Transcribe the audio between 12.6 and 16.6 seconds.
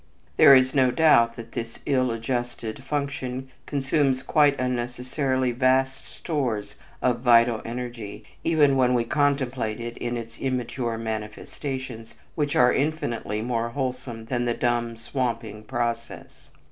infinitely more wholesome than the dumb swamping process.